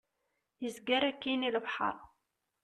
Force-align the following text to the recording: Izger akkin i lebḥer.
Izger 0.67 1.03
akkin 1.09 1.47
i 1.47 1.49
lebḥer. 1.55 1.97